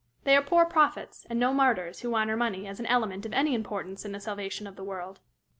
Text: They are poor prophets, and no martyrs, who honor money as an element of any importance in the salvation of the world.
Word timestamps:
They 0.23 0.35
are 0.35 0.41
poor 0.41 0.65
prophets, 0.65 1.27
and 1.29 1.39
no 1.39 1.53
martyrs, 1.53 1.99
who 1.99 2.15
honor 2.15 2.35
money 2.35 2.65
as 2.65 2.79
an 2.79 2.87
element 2.87 3.23
of 3.23 3.33
any 3.33 3.53
importance 3.53 4.03
in 4.03 4.13
the 4.13 4.19
salvation 4.19 4.65
of 4.65 4.75
the 4.75 4.83
world. 4.83 5.19